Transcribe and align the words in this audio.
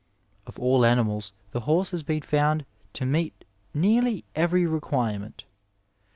Of 0.47 0.57
all 0.57 0.83
animals 0.83 1.31
the 1.51 1.59
horse 1.59 1.91
has 1.91 2.01
been 2.01 2.21
found 2.23 2.65
to 2.93 3.05
meet 3.05 3.45
nearly 3.71 4.25
every 4.33 4.65
requirement. 4.65 5.45